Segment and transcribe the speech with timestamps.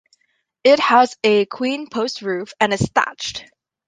[0.63, 3.45] It has a queen post roof and is thatched.